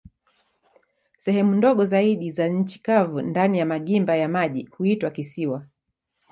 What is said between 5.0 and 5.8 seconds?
kisiwa.